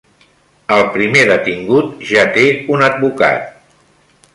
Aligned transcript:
El 0.77 0.85
primer 0.95 1.21
detingut 1.33 1.93
ja 2.15 2.27
té 2.41 2.49
un 2.79 2.89
advocat. 2.91 3.51